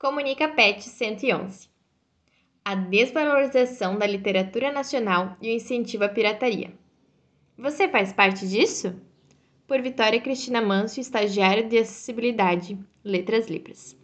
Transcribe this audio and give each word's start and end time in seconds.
Comunica 0.00 0.48
PET 0.48 0.88
111. 0.88 1.68
A 2.64 2.74
desvalorização 2.74 3.98
da 3.98 4.06
literatura 4.06 4.72
nacional 4.72 5.36
e 5.42 5.50
o 5.50 5.54
incentivo 5.54 6.04
à 6.04 6.08
pirataria. 6.08 6.72
Você 7.58 7.86
faz 7.86 8.10
parte 8.10 8.48
disso? 8.48 8.98
Por 9.66 9.82
Vitória 9.82 10.18
Cristina 10.18 10.62
Manso, 10.62 11.00
estagiária 11.00 11.62
de 11.62 11.76
acessibilidade, 11.76 12.78
Letras 13.04 13.46
Libras. 13.46 13.94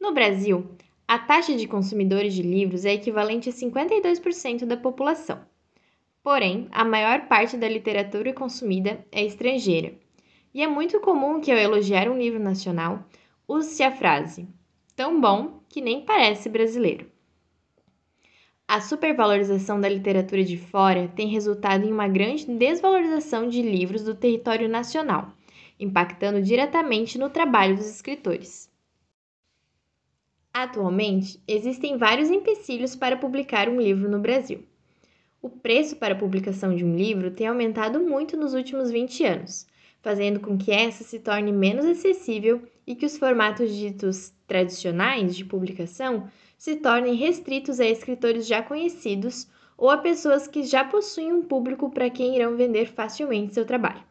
No 0.00 0.12
Brasil, 0.12 0.68
a 1.06 1.20
taxa 1.20 1.54
de 1.54 1.68
consumidores 1.68 2.34
de 2.34 2.42
livros 2.42 2.84
é 2.84 2.94
equivalente 2.94 3.50
a 3.50 3.52
52% 3.52 4.64
da 4.64 4.76
população. 4.76 5.40
Porém, 6.20 6.66
a 6.72 6.84
maior 6.84 7.28
parte 7.28 7.56
da 7.56 7.68
literatura 7.68 8.32
consumida 8.32 9.06
é 9.12 9.24
estrangeira. 9.24 9.94
E 10.52 10.64
é 10.64 10.66
muito 10.66 10.98
comum 10.98 11.40
que, 11.40 11.52
ao 11.52 11.58
elogiar 11.58 12.08
um 12.08 12.18
livro 12.18 12.40
nacional, 12.40 13.04
use-se 13.46 13.84
a 13.84 13.92
frase 13.92 14.48
tão 14.96 15.20
bom 15.20 15.60
que 15.68 15.80
nem 15.80 16.04
parece 16.04 16.48
brasileiro. 16.48 17.10
A 18.66 18.80
supervalorização 18.80 19.78
da 19.78 19.88
literatura 19.88 20.42
de 20.42 20.56
fora 20.56 21.08
tem 21.08 21.28
resultado 21.28 21.84
em 21.84 21.92
uma 21.92 22.08
grande 22.08 22.46
desvalorização 22.46 23.48
de 23.48 23.60
livros 23.60 24.02
do 24.02 24.14
território 24.14 24.68
nacional, 24.68 25.32
impactando 25.78 26.40
diretamente 26.40 27.18
no 27.18 27.28
trabalho 27.28 27.76
dos 27.76 27.86
escritores. 27.86 28.72
Atualmente, 30.52 31.42
existem 31.46 31.98
vários 31.98 32.30
empecilhos 32.30 32.96
para 32.96 33.16
publicar 33.16 33.68
um 33.68 33.80
livro 33.80 34.08
no 34.08 34.20
Brasil. 34.20 34.64
O 35.42 35.50
preço 35.50 35.96
para 35.96 36.14
a 36.14 36.18
publicação 36.18 36.74
de 36.74 36.84
um 36.84 36.96
livro 36.96 37.32
tem 37.32 37.46
aumentado 37.46 38.00
muito 38.00 38.34
nos 38.34 38.54
últimos 38.54 38.90
20 38.90 39.24
anos, 39.24 39.66
fazendo 40.04 40.38
com 40.38 40.58
que 40.58 40.70
essa 40.70 41.02
se 41.02 41.18
torne 41.18 41.50
menos 41.50 41.86
acessível 41.86 42.62
e 42.86 42.94
que 42.94 43.06
os 43.06 43.16
formatos 43.16 43.74
ditos 43.74 44.34
tradicionais 44.46 45.34
de 45.34 45.46
publicação 45.46 46.28
se 46.58 46.76
tornem 46.76 47.14
restritos 47.14 47.80
a 47.80 47.86
escritores 47.86 48.46
já 48.46 48.62
conhecidos 48.62 49.48
ou 49.78 49.88
a 49.88 49.96
pessoas 49.96 50.46
que 50.46 50.62
já 50.62 50.84
possuem 50.84 51.32
um 51.32 51.42
público 51.42 51.88
para 51.88 52.10
quem 52.10 52.36
irão 52.36 52.54
vender 52.54 52.92
facilmente 52.92 53.54
seu 53.54 53.64
trabalho. 53.64 54.04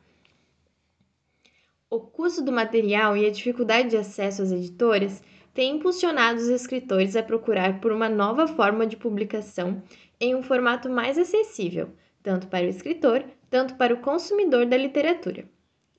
O 1.92 2.00
custo 2.00 2.44
do 2.44 2.52
material 2.52 3.16
e 3.16 3.28
a 3.28 3.32
dificuldade 3.32 3.92
de 3.92 3.98
acesso 3.98 4.42
às 4.42 4.52
editoras 4.52 5.22
têm 5.54 5.76
impulsionado 5.76 6.40
os 6.40 6.48
escritores 6.48 7.16
a 7.16 7.22
procurar 7.22 7.80
por 7.80 7.92
uma 7.92 8.10
nova 8.10 8.48
forma 8.48 8.88
de 8.88 8.98
publicação 8.98 9.84
em 10.20 10.34
um 10.34 10.42
formato 10.42 10.90
mais 10.90 11.20
acessível, 11.20 11.92
tanto 12.24 12.48
para 12.48 12.66
o 12.66 12.70
escritor, 12.70 13.24
tanto 13.48 13.76
para 13.76 13.94
o 13.94 14.02
consumidor 14.02 14.66
da 14.66 14.76
literatura 14.76 15.48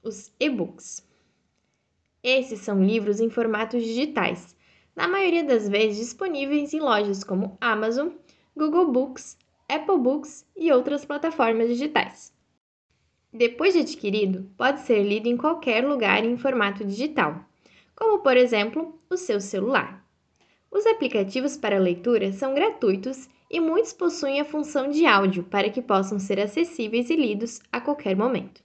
os 0.04 0.30
e-books. 0.38 1.02
Esses 2.22 2.60
são 2.60 2.84
livros 2.84 3.20
em 3.20 3.30
formatos 3.30 3.82
digitais, 3.82 4.54
na 4.94 5.08
maioria 5.08 5.42
das 5.42 5.68
vezes 5.68 5.96
disponíveis 5.96 6.72
em 6.74 6.80
lojas 6.80 7.24
como 7.24 7.56
Amazon, 7.60 8.10
Google 8.56 8.92
Books, 8.92 9.36
Apple 9.68 9.98
Books 9.98 10.46
e 10.56 10.70
outras 10.70 11.04
plataformas 11.04 11.68
digitais. 11.68 12.32
Depois 13.32 13.74
de 13.74 13.80
adquirido, 13.80 14.48
pode 14.56 14.82
ser 14.82 15.02
lido 15.02 15.26
em 15.26 15.36
qualquer 15.36 15.84
lugar 15.84 16.24
em 16.24 16.36
formato 16.36 16.84
digital, 16.84 17.44
como 17.96 18.20
por 18.20 18.36
exemplo 18.36 19.00
o 19.10 19.16
seu 19.16 19.40
celular. 19.40 20.06
Os 20.70 20.86
aplicativos 20.86 21.56
para 21.56 21.78
leitura 21.78 22.32
são 22.32 22.54
gratuitos 22.54 23.28
e 23.50 23.60
muitos 23.60 23.92
possuem 23.92 24.40
a 24.40 24.44
função 24.44 24.90
de 24.90 25.06
áudio 25.06 25.44
para 25.44 25.70
que 25.70 25.82
possam 25.82 26.18
ser 26.18 26.40
acessíveis 26.40 27.10
e 27.10 27.16
lidos 27.16 27.60
a 27.70 27.80
qualquer 27.80 28.16
momento. 28.16 28.63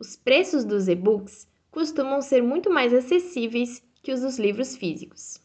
Os 0.00 0.16
preços 0.16 0.64
dos 0.64 0.88
e-books 0.88 1.46
costumam 1.70 2.22
ser 2.22 2.42
muito 2.42 2.70
mais 2.70 2.94
acessíveis 2.94 3.82
que 4.02 4.10
os 4.10 4.22
dos 4.22 4.38
livros 4.38 4.74
físicos. 4.74 5.38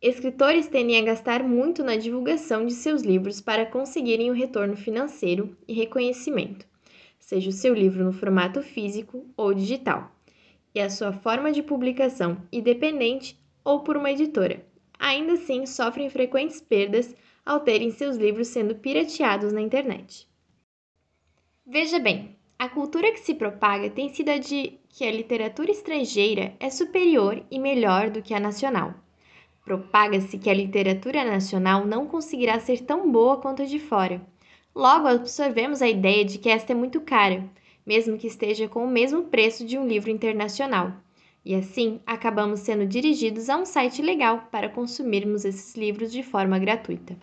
Escritores 0.00 0.68
tendem 0.68 1.00
a 1.00 1.04
gastar 1.04 1.42
muito 1.42 1.82
na 1.82 1.96
divulgação 1.96 2.64
de 2.64 2.72
seus 2.72 3.02
livros 3.02 3.40
para 3.40 3.66
conseguirem 3.66 4.30
o 4.30 4.34
retorno 4.34 4.76
financeiro 4.76 5.56
e 5.66 5.72
reconhecimento, 5.72 6.68
seja 7.18 7.50
o 7.50 7.52
seu 7.52 7.74
livro 7.74 8.04
no 8.04 8.12
formato 8.12 8.62
físico 8.62 9.26
ou 9.36 9.52
digital, 9.52 10.14
e 10.72 10.78
a 10.78 10.88
sua 10.88 11.12
forma 11.12 11.50
de 11.50 11.64
publicação 11.64 12.40
independente 12.52 13.36
ou 13.64 13.80
por 13.80 13.96
uma 13.96 14.12
editora. 14.12 14.64
Ainda 15.00 15.32
assim, 15.32 15.66
sofrem 15.66 16.08
frequentes 16.08 16.60
perdas 16.60 17.12
ao 17.44 17.58
terem 17.58 17.90
seus 17.90 18.16
livros 18.16 18.46
sendo 18.46 18.76
pirateados 18.76 19.52
na 19.52 19.60
internet. 19.60 20.28
Veja 21.66 21.98
bem, 21.98 22.36
a 22.58 22.68
cultura 22.68 23.10
que 23.12 23.20
se 23.20 23.34
propaga 23.34 23.90
tem 23.90 24.08
sido 24.08 24.30
a 24.30 24.38
de 24.38 24.78
que 24.88 25.04
a 25.04 25.10
literatura 25.10 25.70
estrangeira 25.70 26.54
é 26.60 26.70
superior 26.70 27.44
e 27.50 27.58
melhor 27.58 28.10
do 28.10 28.22
que 28.22 28.32
a 28.32 28.38
nacional. 28.38 28.94
Propaga-se 29.64 30.38
que 30.38 30.48
a 30.48 30.54
literatura 30.54 31.24
nacional 31.24 31.84
não 31.84 32.06
conseguirá 32.06 32.60
ser 32.60 32.82
tão 32.82 33.10
boa 33.10 33.38
quanto 33.38 33.62
a 33.62 33.64
de 33.64 33.78
fora. 33.78 34.20
Logo, 34.74 35.08
absorvemos 35.08 35.82
a 35.82 35.88
ideia 35.88 36.24
de 36.24 36.38
que 36.38 36.48
esta 36.48 36.72
é 36.72 36.76
muito 36.76 37.00
cara, 37.00 37.44
mesmo 37.84 38.18
que 38.18 38.26
esteja 38.26 38.68
com 38.68 38.84
o 38.84 38.90
mesmo 38.90 39.24
preço 39.24 39.64
de 39.64 39.76
um 39.76 39.86
livro 39.86 40.10
internacional. 40.10 40.92
E 41.44 41.54
assim, 41.54 42.00
acabamos 42.06 42.60
sendo 42.60 42.86
dirigidos 42.86 43.50
a 43.50 43.56
um 43.56 43.64
site 43.64 44.00
legal 44.00 44.48
para 44.50 44.68
consumirmos 44.68 45.44
esses 45.44 45.74
livros 45.74 46.12
de 46.12 46.22
forma 46.22 46.58
gratuita. 46.58 47.16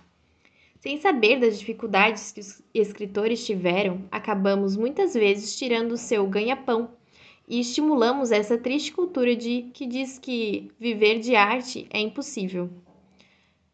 Sem 0.81 0.97
saber 0.97 1.39
das 1.39 1.59
dificuldades 1.59 2.31
que 2.31 2.39
os 2.39 2.59
escritores 2.73 3.45
tiveram, 3.45 4.01
acabamos 4.11 4.75
muitas 4.75 5.13
vezes 5.13 5.55
tirando 5.55 5.91
o 5.91 5.97
seu 5.97 6.25
ganha-pão 6.25 6.89
e 7.47 7.59
estimulamos 7.59 8.31
essa 8.31 8.57
triste 8.57 8.91
cultura 8.91 9.35
de 9.35 9.69
que 9.75 9.85
diz 9.85 10.17
que 10.17 10.71
viver 10.79 11.19
de 11.19 11.35
arte 11.35 11.85
é 11.91 11.99
impossível. 11.99 12.67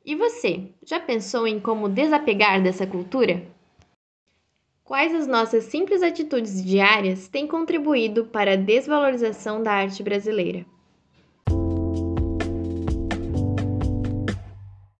E 0.05 0.17
você, 0.17 0.67
já 0.85 0.99
pensou 0.99 1.47
em 1.47 1.61
como 1.61 1.87
desapegar 1.87 2.61
dessa 2.61 2.85
cultura? 2.85 3.47
Quais 4.83 5.15
as 5.15 5.27
nossas 5.27 5.63
simples 5.63 6.03
atitudes 6.03 6.61
diárias 6.61 7.29
têm 7.29 7.47
contribuído 7.47 8.25
para 8.25 8.51
a 8.51 8.57
desvalorização 8.57 9.63
da 9.63 9.71
arte 9.71 10.03
brasileira? 10.03 10.65